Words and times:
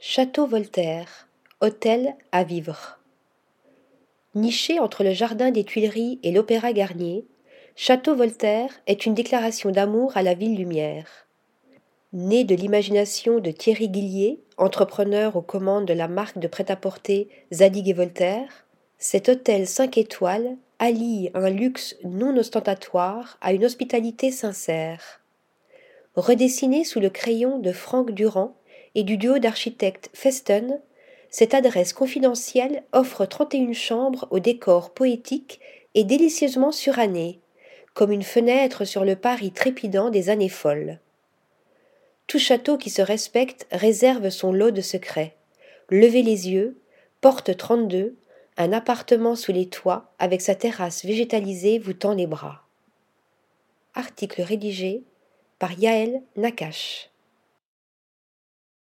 Château 0.00 0.46
Voltaire, 0.46 1.26
hôtel 1.60 2.14
à 2.30 2.44
vivre. 2.44 3.00
Niché 4.36 4.78
entre 4.78 5.02
le 5.02 5.12
jardin 5.12 5.50
des 5.50 5.64
Tuileries 5.64 6.20
et 6.22 6.30
l'Opéra 6.30 6.72
Garnier, 6.72 7.26
Château 7.74 8.14
Voltaire 8.14 8.70
est 8.86 9.06
une 9.06 9.14
déclaration 9.14 9.72
d'amour 9.72 10.16
à 10.16 10.22
la 10.22 10.34
ville 10.34 10.54
lumière. 10.54 11.26
Né 12.12 12.44
de 12.44 12.54
l'imagination 12.54 13.40
de 13.40 13.50
Thierry 13.50 13.88
Guillier, 13.88 14.40
entrepreneur 14.56 15.34
aux 15.34 15.42
commandes 15.42 15.86
de 15.86 15.94
la 15.94 16.06
marque 16.06 16.38
de 16.38 16.46
prêt-à-porter 16.46 17.28
Zadig 17.52 17.88
et 17.88 17.92
Voltaire, 17.92 18.66
cet 18.98 19.28
hôtel 19.28 19.66
5 19.66 19.98
étoiles 19.98 20.56
allie 20.78 21.32
un 21.34 21.50
luxe 21.50 21.96
non 22.04 22.36
ostentatoire 22.36 23.36
à 23.40 23.52
une 23.52 23.64
hospitalité 23.64 24.30
sincère. 24.30 25.20
Redessiné 26.14 26.84
sous 26.84 27.00
le 27.00 27.10
crayon 27.10 27.58
de 27.58 27.72
Franck 27.72 28.12
Durand 28.12 28.54
et 28.94 29.02
du 29.02 29.16
duo 29.16 29.38
d'architectes 29.38 30.10
Festen, 30.12 30.80
cette 31.30 31.54
adresse 31.54 31.92
confidentielle 31.92 32.84
offre 32.92 33.26
31 33.26 33.72
chambres 33.72 34.26
au 34.30 34.38
décor 34.38 34.90
poétique 34.90 35.60
et 35.94 36.04
délicieusement 36.04 36.72
suranné, 36.72 37.40
comme 37.94 38.12
une 38.12 38.22
fenêtre 38.22 38.84
sur 38.84 39.04
le 39.04 39.16
Paris 39.16 39.52
trépidant 39.52 40.10
des 40.10 40.30
années 40.30 40.48
folles. 40.48 41.00
Tout 42.26 42.38
château 42.38 42.76
qui 42.76 42.90
se 42.90 43.02
respecte 43.02 43.66
réserve 43.72 44.30
son 44.30 44.52
lot 44.52 44.70
de 44.70 44.80
secrets. 44.80 45.34
Levez 45.90 46.22
les 46.22 46.50
yeux, 46.50 46.78
porte 47.20 47.56
32, 47.56 48.16
un 48.58 48.72
appartement 48.72 49.34
sous 49.34 49.52
les 49.52 49.68
toits 49.68 50.12
avec 50.18 50.40
sa 50.40 50.54
terrasse 50.54 51.04
végétalisée 51.04 51.78
vous 51.78 51.94
tend 51.94 52.14
les 52.14 52.26
bras. 52.26 52.64
Article 53.94 54.42
rédigé 54.42 55.02
par 55.58 55.78
Yaël 55.78 56.22
Nakache. 56.36 57.10